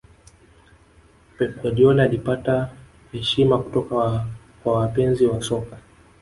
[1.37, 2.69] pep guardiola alipata
[3.11, 4.25] heshima kutoka
[4.63, 5.77] kwa wapenzi wa soka